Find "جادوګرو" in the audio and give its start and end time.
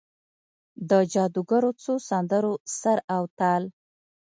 1.13-1.69